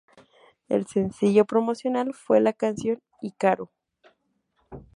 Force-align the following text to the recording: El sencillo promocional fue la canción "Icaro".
El 0.67 0.87
sencillo 0.87 1.45
promocional 1.45 2.15
fue 2.15 2.41
la 2.41 2.53
canción 2.53 3.03
"Icaro". 3.21 3.69